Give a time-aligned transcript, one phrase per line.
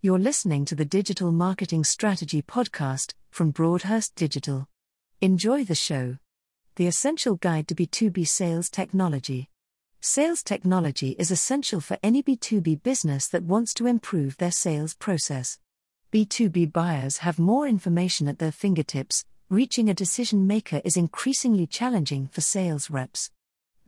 [0.00, 4.68] You're listening to the Digital Marketing Strategy Podcast from Broadhurst Digital.
[5.20, 6.18] Enjoy the show.
[6.76, 9.50] The Essential Guide to B2B Sales Technology.
[10.00, 15.58] Sales technology is essential for any B2B business that wants to improve their sales process.
[16.12, 22.28] B2B buyers have more information at their fingertips, reaching a decision maker is increasingly challenging
[22.28, 23.32] for sales reps.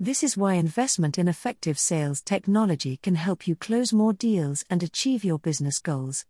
[0.03, 4.83] This is why investment in effective sales technology can help you close more deals and
[4.83, 6.25] achieve your business goals.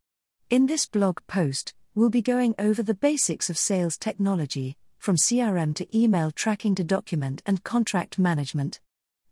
[0.50, 5.72] In this blog post, we'll be going over the basics of sales technology, from CRM
[5.76, 8.80] to email tracking to document and contract management.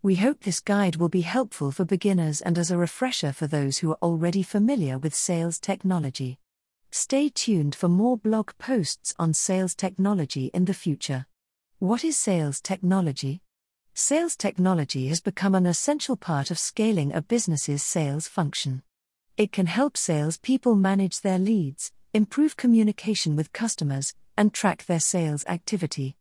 [0.02, 3.78] We hope this guide will be helpful for beginners and as a refresher for those
[3.78, 6.38] who are already familiar with sales technology.
[6.92, 11.26] Stay tuned for more blog posts on sales technology in the future.
[11.80, 13.42] What is sales technology?
[14.00, 18.84] Sales technology has become an essential part of scaling a business's sales function.
[19.36, 25.44] It can help salespeople manage their leads, improve communication with customers, and track their sales
[25.46, 26.16] activity.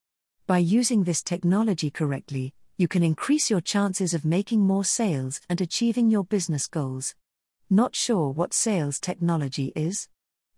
[0.48, 5.62] By using this technology correctly, you can increase your chances of making more sales and
[5.62, 7.14] achieving your business goals.
[7.70, 10.08] Not sure what sales technology is?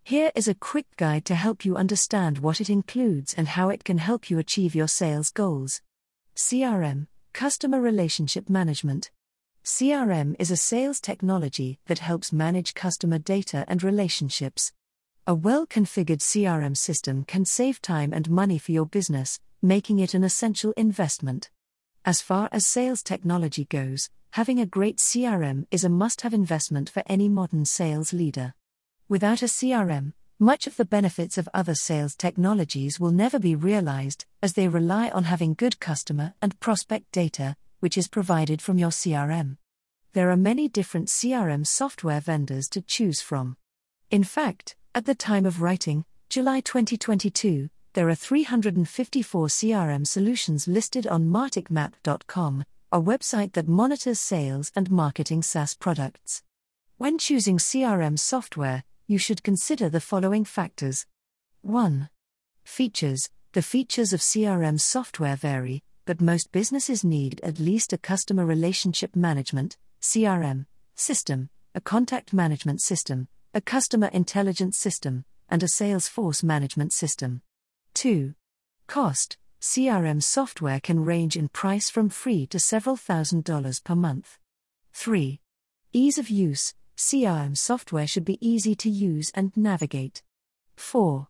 [0.05, 3.83] Here is a quick guide to help you understand what it includes and how it
[3.83, 5.81] can help you achieve your sales goals.
[6.39, 9.11] CRM, Customer Relationship Management.
[9.63, 14.73] CRM is a sales technology that helps manage customer data and relationships.
[15.25, 20.13] A well configured CRM system can save time and money for your business, making it
[20.13, 21.49] an essential investment.
[22.03, 26.89] As far as sales technology goes, having a great CRM is a must have investment
[26.89, 28.53] for any modern sales leader.
[29.07, 34.25] Without a CRM, much of the benefits of other sales technologies will never be realized,
[34.41, 38.89] as they rely on having good customer and prospect data, which is provided from your
[38.89, 39.57] CRM.
[40.13, 43.57] There are many different CRM software vendors to choose from.
[44.09, 51.05] In fact, at the time of writing, July 2022, there are 354 CRM solutions listed
[51.05, 56.43] on martechmap.com, a website that monitors sales and marketing SaaS products.
[56.97, 61.07] When choosing CRM software, you should consider the following factors
[61.61, 62.09] 1.
[62.63, 68.45] Features The features of CRM software vary, but most businesses need at least a customer
[68.45, 76.43] relationship management CRM system, a contact management system, a customer intelligence system, and a Salesforce
[76.43, 77.41] management system.
[77.95, 78.35] 2.
[78.85, 84.37] Cost CRM software can range in price from free to several thousand dollars per month.
[84.93, 85.41] 3.
[85.93, 90.21] Ease of use CRM software should be easy to use and navigate.
[90.75, 91.29] 4.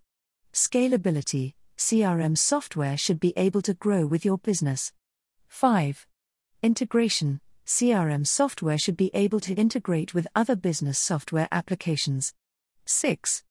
[0.51, 4.93] Scalability CRM software should be able to grow with your business.
[5.47, 6.07] 5.
[6.63, 12.33] Integration CRM software should be able to integrate with other business software applications.
[12.87, 13.43] 6.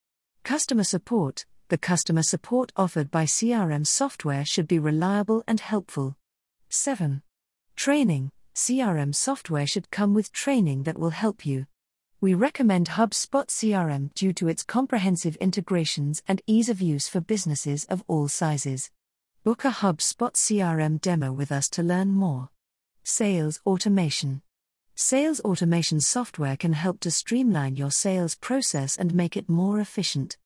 [0.43, 6.17] Customer support The customer support offered by CRM software should be reliable and helpful.
[6.69, 7.23] 7.
[7.77, 11.67] Training CRM software should come with training that will help you.
[12.21, 17.85] We recommend HubSpot CRM due to its comprehensive integrations and ease of use for businesses
[17.85, 18.91] of all sizes.
[19.45, 22.49] Book a HubSpot CRM demo with us to learn more.
[23.05, 24.43] Sales Automation
[24.97, 30.39] Sales automation software can help to streamline your sales process and make it more efficient.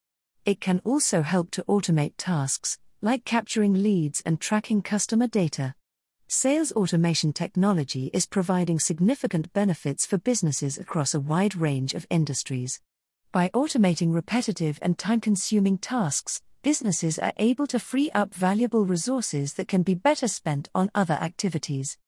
[0.44, 5.74] It can also help to automate tasks, like capturing leads and tracking customer data.
[6.34, 12.80] Sales automation technology is providing significant benefits for businesses across a wide range of industries.
[13.32, 19.52] By automating repetitive and time consuming tasks, businesses are able to free up valuable resources
[19.54, 21.98] that can be better spent on other activities.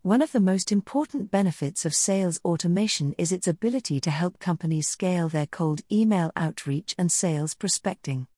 [0.00, 4.88] One of the most important benefits of sales automation is its ability to help companies
[4.88, 8.28] scale their cold email outreach and sales prospecting.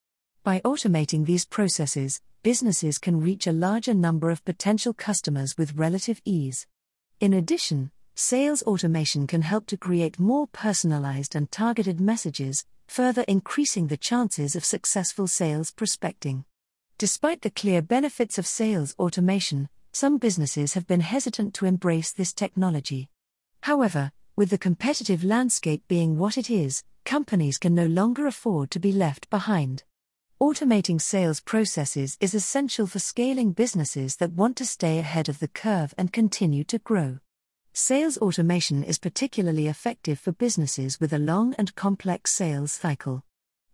[0.43, 6.21] By automating these processes, businesses can reach a larger number of potential customers with relative
[6.25, 6.65] ease.
[7.19, 13.89] In addition, sales automation can help to create more personalized and targeted messages, further increasing
[13.89, 16.45] the chances of successful sales prospecting.
[16.98, 22.33] Despite the clear benefits of sales automation, some businesses have been hesitant to embrace this
[22.33, 23.09] technology.
[23.65, 28.78] However, with the competitive landscape being what it is, companies can no longer afford to
[28.78, 29.83] be left behind.
[30.38, 35.48] Automating sales processes is essential for scaling businesses that want to stay ahead of the
[35.48, 37.18] curve and continue to grow.
[37.72, 43.24] Sales automation is particularly effective for businesses with a long and complex sales cycle.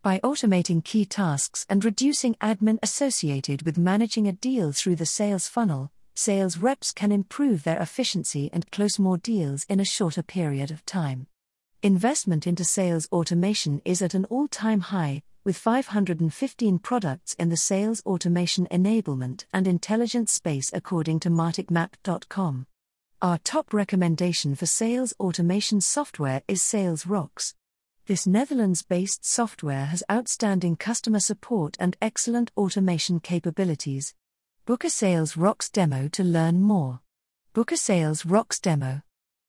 [0.02, 5.48] By automating key tasks and reducing admin associated with managing a deal through the sales
[5.48, 10.70] funnel, sales reps can improve their efficiency and close more deals in a shorter period
[10.70, 11.26] of time.
[11.82, 17.56] Investment into sales automation is at an all time high, with 515 products in the
[17.56, 22.66] sales automation enablement and intelligence space according to martechmap.com.
[23.20, 27.54] Our top recommendation for sales automation software is SalesRox.
[28.06, 34.14] This Netherlands based software has outstanding customer support and excellent automation capabilities.
[34.66, 37.00] Book a SalesRox demo to learn more.
[37.52, 39.02] Book a SalesRox demo.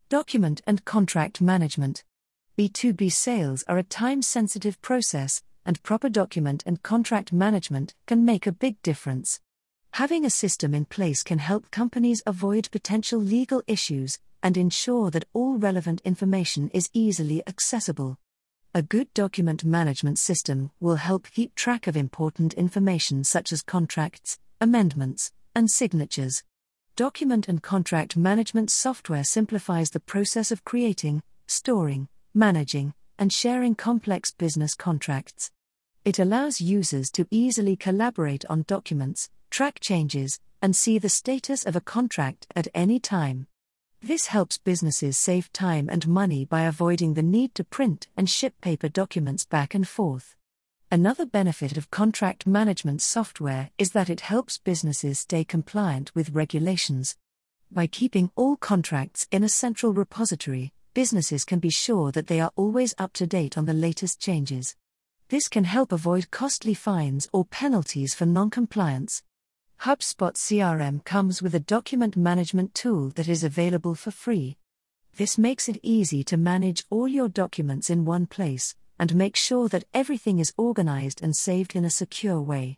[0.10, 2.04] Document and contract management.
[2.57, 8.48] B2B sales are a time sensitive process, and proper document and contract management can make
[8.48, 9.39] a big difference.
[9.92, 15.25] Having a system in place can help companies avoid potential legal issues and ensure that
[15.33, 18.18] all relevant information is easily accessible.
[18.74, 24.39] A good document management system will help keep track of important information such as contracts,
[24.60, 26.44] amendments, and signatures.
[26.95, 34.31] Document and contract management software simplifies the process of creating, storing, managing, and sharing complex
[34.31, 35.51] business contracts.
[36.06, 41.75] It allows users to easily collaborate on documents, track changes, and see the status of
[41.75, 43.48] a contract at any time.
[44.01, 48.54] This helps businesses save time and money by avoiding the need to print and ship
[48.60, 50.36] paper documents back and forth.
[50.92, 57.15] Another benefit of contract management software is that it helps businesses stay compliant with regulations.
[57.71, 62.51] By keeping all contracts in a central repository, businesses can be sure that they are
[62.56, 64.75] always up to date on the latest changes.
[65.30, 69.24] This can help avoid costly fines or penalties for non-compliance.
[69.81, 74.57] HubSpot CRM comes with a document management tool that is available for free.
[75.16, 79.68] This makes it easy to manage all your documents in one place and make sure
[79.69, 82.78] that everything is organized and saved in a secure way.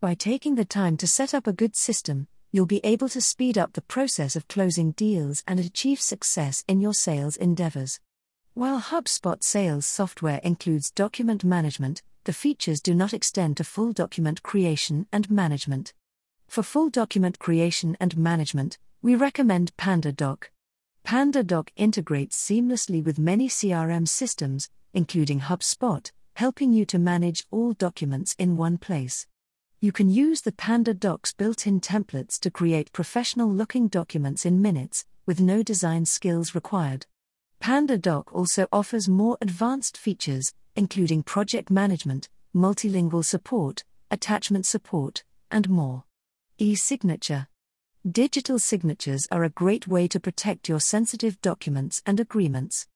[0.00, 3.56] By taking the time to set up a good system, you'll be able to speed
[3.56, 8.00] up the process of closing deals and achieve success in your sales endeavors.
[8.54, 14.42] While HubSpot sales software includes document management, the features do not extend to full document
[14.42, 15.94] creation and management.
[16.48, 20.44] For full document creation and management, we recommend PandaDoc.
[21.04, 28.34] PandaDoc integrates seamlessly with many CRM systems, including HubSpot, helping you to manage all documents
[28.38, 29.26] in one place.
[29.82, 35.06] You can use the PandaDoc's built in templates to create professional looking documents in minutes,
[35.24, 37.06] with no design skills required.
[37.62, 46.04] PandaDoc also offers more advanced features, including project management, multilingual support, attachment support, and more.
[46.58, 47.48] E signature.
[48.06, 52.86] Digital signatures are a great way to protect your sensitive documents and agreements.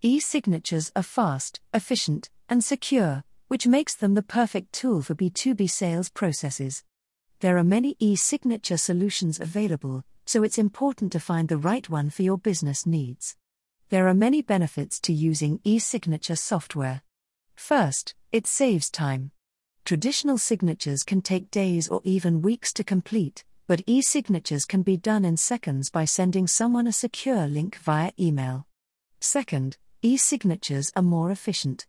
[0.00, 3.22] E signatures are fast, efficient, and secure,
[3.52, 6.84] which makes them the perfect tool for B2B sales processes.
[7.40, 12.08] There are many e signature solutions available, so it's important to find the right one
[12.08, 13.36] for your business needs.
[13.90, 17.02] There are many benefits to using e signature software.
[17.54, 19.32] First, it saves time.
[19.84, 24.96] Traditional signatures can take days or even weeks to complete, but e signatures can be
[24.96, 28.66] done in seconds by sending someone a secure link via email.
[29.20, 31.86] Second, e signatures are more efficient.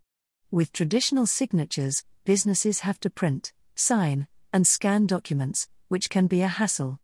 [0.53, 6.47] With traditional signatures, businesses have to print, sign, and scan documents, which can be a
[6.47, 6.99] hassle.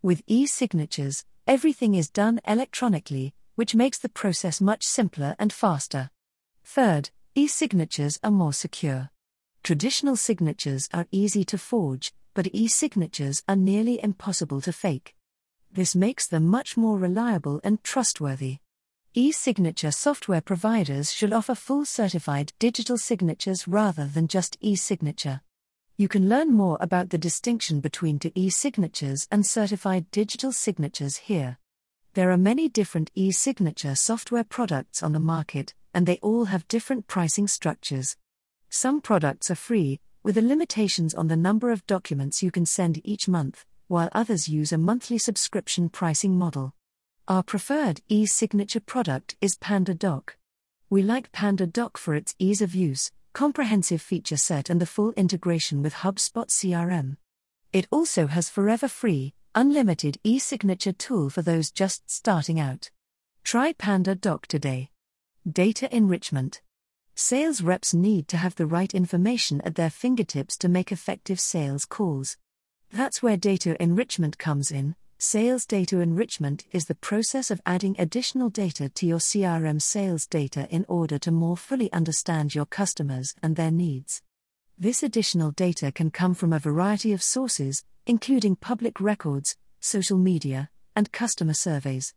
[0.00, 6.08] With e signatures, everything is done electronically, which makes the process much simpler and faster.
[6.64, 9.10] Third, e signatures are more secure.
[9.62, 15.14] Traditional signatures are easy to forge, but e signatures are nearly impossible to fake.
[15.70, 18.60] This makes them much more reliable and trustworthy.
[19.16, 25.40] E signature software providers should offer full certified digital signatures rather than just e signature.
[25.96, 31.58] You can learn more about the distinction between e signatures and certified digital signatures here.
[32.14, 36.66] There are many different e signature software products on the market, and they all have
[36.66, 38.16] different pricing structures.
[38.68, 43.00] Some products are free, with the limitations on the number of documents you can send
[43.04, 46.74] each month, while others use a monthly subscription pricing model.
[47.26, 50.34] Our preferred e signature product is PandaDoc.
[50.90, 55.82] We like PandaDoc for its ease of use, comprehensive feature set, and the full integration
[55.82, 57.16] with HubSpot CRM.
[57.72, 62.90] It also has forever free, unlimited e signature tool for those just starting out.
[63.42, 64.90] Try PandaDoc today.
[65.50, 66.60] Data enrichment.
[67.14, 71.86] Sales reps need to have the right information at their fingertips to make effective sales
[71.86, 72.36] calls.
[72.92, 74.94] That's where data enrichment comes in
[75.26, 80.68] Sales data enrichment is the process of adding additional data to your CRM sales data
[80.70, 84.20] in order to more fully understand your customers and their needs.
[84.76, 90.68] This additional data can come from a variety of sources, including public records, social media,
[90.94, 92.12] and customer surveys.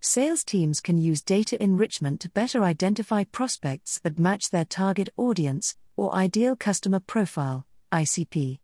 [0.00, 5.76] Sales teams can use data enrichment to better identify prospects that match their target audience,
[5.96, 8.58] or ideal customer profile, ICP.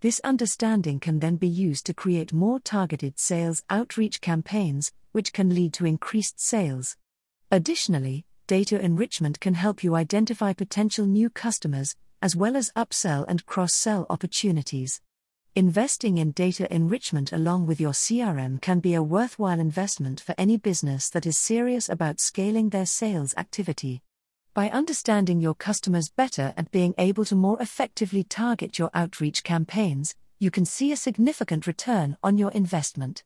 [0.00, 5.54] This understanding can then be used to create more targeted sales outreach campaigns, which can
[5.54, 6.96] lead to increased sales.
[7.50, 13.46] Additionally, data enrichment can help you identify potential new customers, as well as upsell and
[13.46, 15.00] cross sell opportunities.
[15.54, 20.58] Investing in data enrichment along with your CRM can be a worthwhile investment for any
[20.58, 24.02] business that is serious about scaling their sales activity.
[24.56, 30.14] By understanding your customers better and being able to more effectively target your outreach campaigns,
[30.38, 33.22] you can see a significant return on your investment.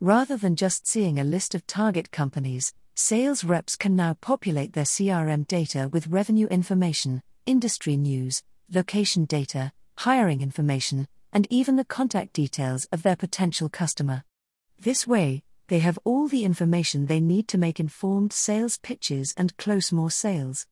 [0.00, 4.84] Rather than just seeing a list of target companies, sales reps can now populate their
[4.84, 12.34] CRM data with revenue information, industry news, location data, hiring information, and even the contact
[12.34, 14.24] details of their potential customer.
[14.78, 19.56] This way, they have all the information they need to make informed sales pitches and
[19.56, 20.66] close more sales.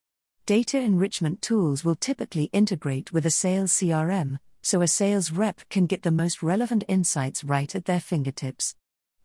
[0.46, 5.86] Data enrichment tools will typically integrate with a sales CRM, so a sales rep can
[5.86, 8.76] get the most relevant insights right at their fingertips.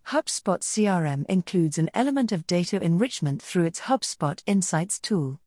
[0.07, 5.39] HubSpot CRM includes an element of data enrichment through its HubSpot Insights tool.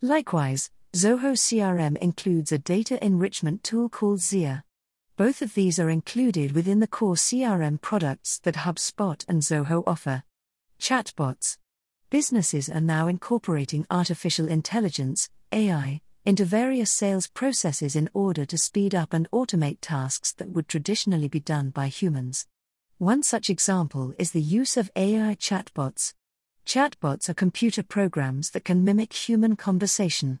[0.00, 4.62] Likewise, Zoho CRM includes a data enrichment tool called Zia.
[5.16, 10.24] Both of these are included within the core CRM products that HubSpot and Zoho offer.
[10.80, 11.56] Chatbots.
[12.10, 18.92] Businesses are now incorporating artificial intelligence, AI, into various sales processes in order to speed
[18.92, 22.48] up and automate tasks that would traditionally be done by humans.
[22.98, 26.14] One such example is the use of AI chatbots.
[26.66, 30.40] Chatbots are computer programs that can mimic human conversation.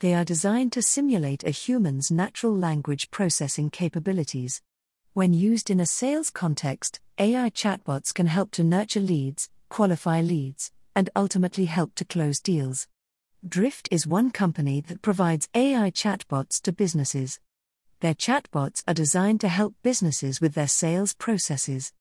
[0.00, 4.60] They are designed to simulate a human's natural language processing capabilities.
[5.14, 10.70] When used in a sales context, AI chatbots can help to nurture leads, qualify leads,
[10.94, 12.88] and ultimately help to close deals.
[13.48, 17.40] Drift is one company that provides AI chatbots to businesses.
[18.00, 21.94] Their chatbots are designed to help businesses with their sales processes.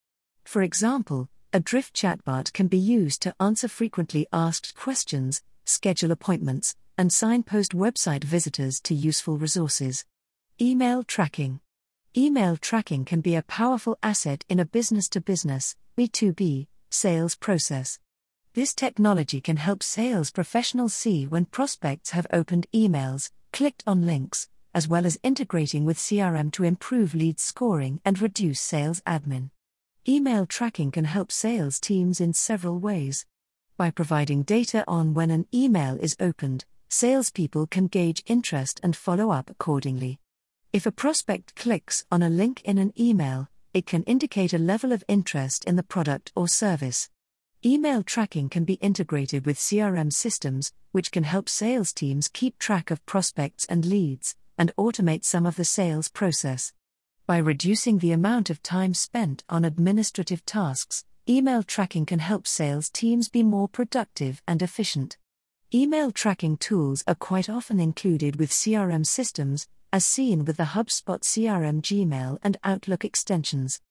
[0.44, 6.76] For example, a Drift chatbot can be used to answer frequently asked questions, schedule appointments,
[6.98, 10.06] and signpost website visitors to useful resources.
[10.62, 11.60] Email tracking.
[12.18, 18.00] Email tracking can be a powerful asset in a business to business, B2B, sales process.
[18.54, 24.48] This technology can help sales professionals see when prospects have opened emails, clicked on links,
[24.74, 29.50] as well as integrating with CRM to improve lead scoring and reduce sales admin.
[30.08, 33.26] Email tracking can help sales teams in several ways.
[33.76, 39.32] By providing data on when an email is opened, salespeople can gauge interest and follow
[39.32, 40.20] up accordingly.
[40.72, 44.92] If a prospect clicks on a link in an email, it can indicate a level
[44.92, 47.10] of interest in the product or service.
[47.66, 52.92] Email tracking can be integrated with CRM systems, which can help sales teams keep track
[52.92, 56.74] of prospects and leads, and automate some of the sales process.
[57.28, 62.90] By reducing the amount of time spent on administrative tasks, email tracking can help sales
[62.90, 65.18] teams be more productive and efficient.
[65.76, 71.20] Email tracking tools are quite often included with CRM systems, as seen with the HubSpot
[71.20, 73.82] CRM Gmail and Outlook extensions.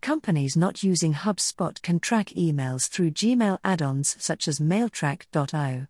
[0.00, 5.86] Companies not using HubSpot can track emails through Gmail add ons such as Mailtrack.io.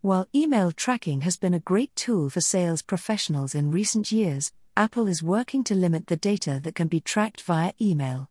[0.00, 5.06] While email tracking has been a great tool for sales professionals in recent years, Apple
[5.06, 8.30] is working to limit the data that can be tracked via email.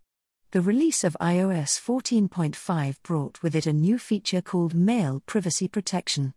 [0.50, 6.34] The release of iOS 14.5 brought with it a new feature called Mail Privacy Protection.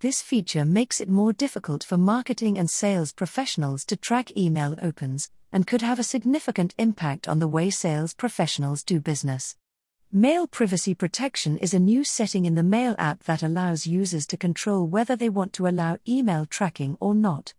[0.00, 5.30] This feature makes it more difficult for marketing and sales professionals to track email opens,
[5.50, 9.56] and could have a significant impact on the way sales professionals do business.
[10.12, 14.36] Mail Privacy Protection is a new setting in the Mail app that allows users to
[14.36, 17.54] control whether they want to allow email tracking or not.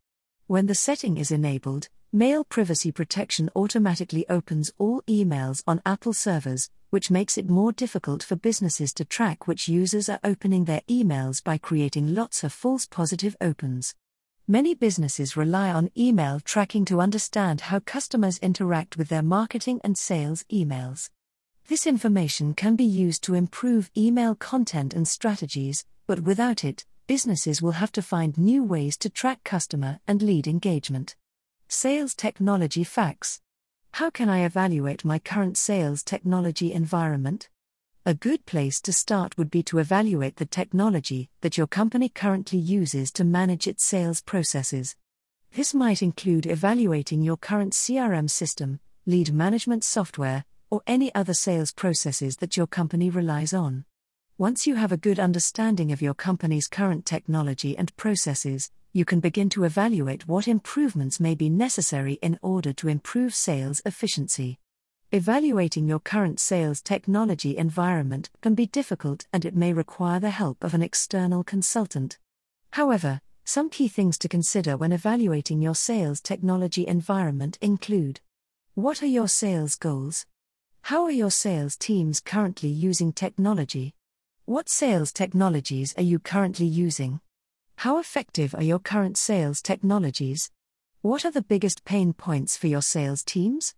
[0.46, 6.70] When the setting is enabled, Mail Privacy Protection automatically opens all emails on Apple servers,
[6.90, 11.44] which makes it more difficult for businesses to track which users are opening their emails
[11.44, 13.96] by creating lots of false positive opens.
[14.48, 19.98] Many businesses rely on email tracking to understand how customers interact with their marketing and
[19.98, 21.10] sales emails.
[21.68, 27.62] This information can be used to improve email content and strategies, but without it, businesses
[27.62, 31.18] will have to find new ways to track customer and lead engagement.
[31.68, 33.42] Sales Technology Facts
[33.98, 37.50] how can I evaluate my current sales technology environment?
[38.06, 42.60] A good place to start would be to evaluate the technology that your company currently
[42.60, 44.96] uses to manage its sales processes.
[45.56, 51.74] This might include evaluating your current CRM system, lead management software, or any other sales
[51.74, 53.84] processes that your company relies on.
[54.38, 59.20] Once you have a good understanding of your company's current technology and processes, you can
[59.20, 64.58] begin to evaluate what improvements may be necessary in order to improve sales efficiency.
[65.12, 70.64] Evaluating your current sales technology environment can be difficult and it may require the help
[70.64, 72.18] of an external consultant.
[72.72, 78.20] However, some key things to consider when evaluating your sales technology environment include
[78.74, 80.26] What are your sales goals?
[80.82, 83.94] How are your sales teams currently using technology?
[84.46, 87.20] What sales technologies are you currently using?
[87.82, 90.50] How effective are your current sales technologies?
[91.02, 93.76] What are the biggest pain points for your sales teams?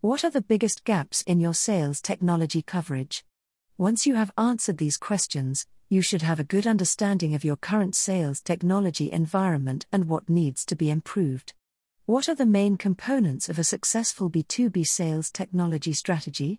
[0.00, 3.26] What are the biggest gaps in your sales technology coverage?
[3.76, 7.94] Once you have answered these questions, you should have a good understanding of your current
[7.94, 11.52] sales technology environment and what needs to be improved.
[12.06, 16.58] What are the main components of a successful B2B sales technology strategy?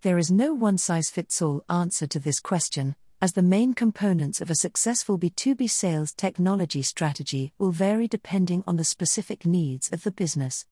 [0.00, 4.40] There is no one size fits all answer to this question, as the main components
[4.40, 10.04] of a successful B2B sales technology strategy will vary depending on the specific needs of
[10.04, 10.64] the business.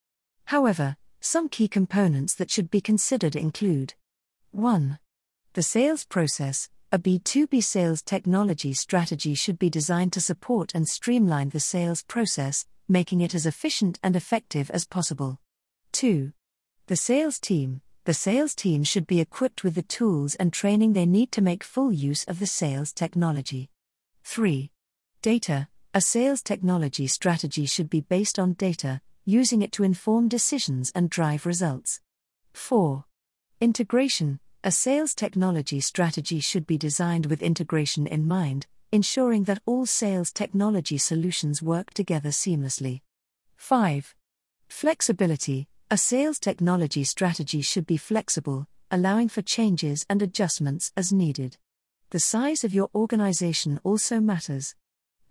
[0.47, 3.95] However, some key components that should be considered include
[4.53, 4.99] 1.
[5.53, 6.71] The sales process.
[6.91, 12.65] A B2B sales technology strategy should be designed to support and streamline the sales process,
[12.89, 15.39] making it as efficient and effective as possible.
[15.93, 16.33] 2.
[16.87, 17.83] The sales team.
[18.09, 21.63] The sales team should be equipped with the tools and training they need to make
[21.63, 23.69] full use of the sales technology.
[24.25, 24.71] 3.
[25.21, 25.69] Data.
[25.93, 31.11] A sales technology strategy should be based on data, using it to inform decisions and
[31.11, 32.01] drive results.
[32.55, 33.05] 4.
[33.61, 39.85] Integration A sales technology strategy should be designed with integration in mind, ensuring that all
[39.85, 43.03] sales technology solutions work together seamlessly.
[43.59, 44.15] 5.
[44.67, 51.57] Flexibility A sales technology strategy should be flexible, allowing for changes and adjustments as needed.
[52.11, 54.75] The size of your organization also matters.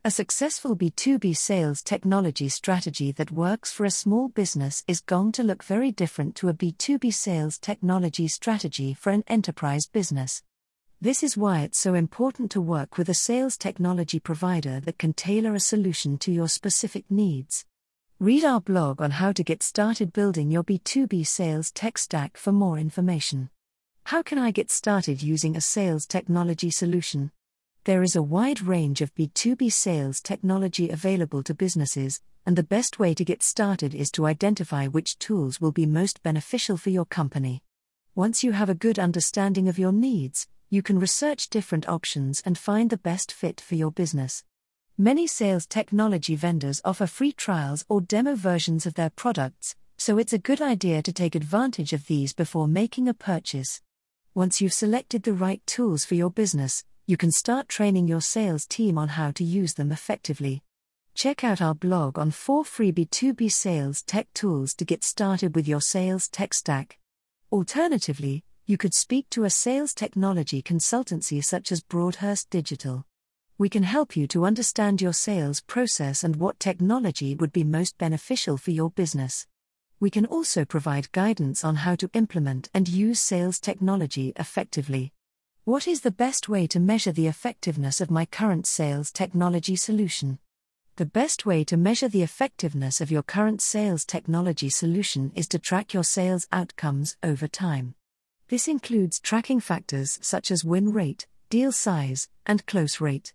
[0.03, 5.43] A successful B2B sales technology strategy that works for a small business is going to
[5.43, 10.41] look very different to a B2B sales technology strategy for an enterprise business.
[11.00, 15.13] This is why it's so important to work with a sales technology provider that can
[15.13, 17.67] tailor a solution to your specific needs.
[18.20, 22.51] Read our blog on how to get started building your B2B sales tech stack for
[22.51, 23.51] more information.
[24.06, 27.30] How can I get started using a sales technology solution?
[27.84, 32.98] There is a wide range of B2B sales technology available to businesses, and the best
[32.98, 37.06] way to get started is to identify which tools will be most beneficial for your
[37.06, 37.62] company.
[38.16, 42.58] Once you have a good understanding of your needs, you can research different options and
[42.58, 44.44] find the best fit for your business.
[45.00, 50.33] Many sales technology vendors offer free trials or demo versions of their products, so it's
[50.33, 53.79] a good idea to take advantage of these before making a purchase.
[54.33, 58.66] Once you've selected the right tools for your business, you can start training your sales
[58.66, 60.64] team on how to use them effectively.
[61.14, 65.68] Check out our blog on 4 free B2B sales tech tools to get started with
[65.68, 66.98] your sales tech stack.
[67.51, 73.05] Alternatively, you could speak to a sales technology consultancy such as Broadhurst Digital.
[73.59, 77.98] We can help you to understand your sales process and what technology would be most
[77.98, 79.48] beneficial for your business.
[80.00, 85.11] We can also provide guidance on how to implement and use sales technology effectively.
[85.63, 90.37] What is the best way to measure the effectiveness of my current sales technology solution?
[90.98, 95.57] The best way to measure the effectiveness of your current sales technology solution is to
[95.57, 97.96] track your sales outcomes over time.
[98.50, 103.33] This includes tracking factors such as win rate, deal size, and close rate.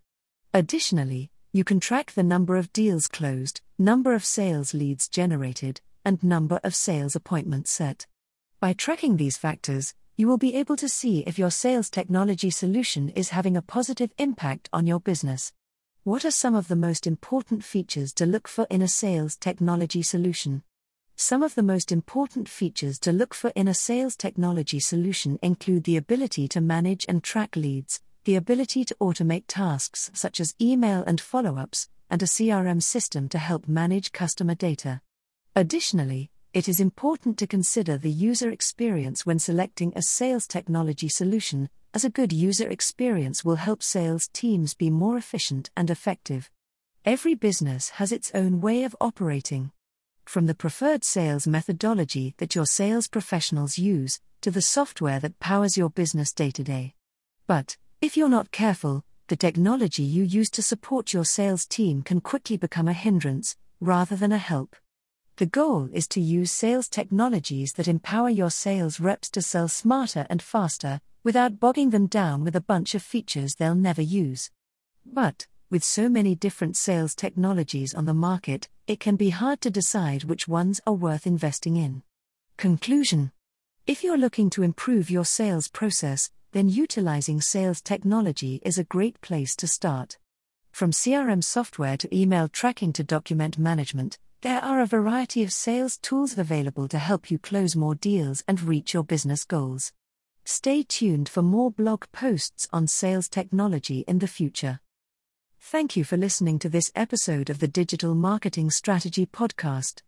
[0.55, 6.23] Additionally, you can track the number of deals closed, number of sales leads generated, and
[6.23, 8.05] number of sales appointments set.
[8.59, 13.09] By tracking these factors, you will be able to see if your sales technology solution
[13.09, 15.53] is having a positive impact on your business.
[16.03, 20.03] What are some of the most important features to look for in a sales technology
[20.03, 20.61] solution?
[21.15, 25.85] Some of the most important features to look for in a sales technology solution include
[25.85, 31.03] the ability to manage and track leads, the ability to automate tasks such as email
[31.05, 35.01] and follow ups, and a CRM system to help manage customer data.
[35.55, 41.69] Additionally, it is important to consider the user experience when selecting a sales technology solution,
[41.93, 46.49] as a good user experience will help sales teams be more efficient and effective.
[47.05, 49.71] Every business has its own way of operating.
[50.25, 55.77] From the preferred sales methodology that your sales professionals use, to the software that powers
[55.77, 56.93] your business day to day.
[57.47, 62.19] But, if you're not careful, the technology you use to support your sales team can
[62.19, 64.75] quickly become a hindrance, rather than a help.
[65.37, 70.27] The goal is to use sales technologies that empower your sales reps to sell smarter
[70.29, 74.51] and faster, without bogging them down with a bunch of features they'll never use.
[75.05, 79.69] But, with so many different sales technologies on the market, it can be hard to
[79.69, 82.03] decide which ones are worth investing in.
[82.57, 83.31] Conclusion
[83.87, 89.19] If you're looking to improve your sales process, then utilizing sales technology is a great
[89.21, 90.17] place to start.
[90.71, 95.97] From CRM software to email tracking to document management, there are a variety of sales
[95.97, 99.93] tools available to help you close more deals and reach your business goals.
[100.45, 104.79] Stay tuned for more blog posts on sales technology in the future.
[105.59, 110.01] Thank you for listening to this episode of the Digital Marketing Strategy Podcast.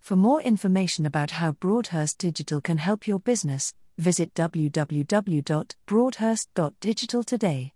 [0.00, 7.72] For more information about how Broadhurst Digital can help your business, visit www.broadhurst.digital today.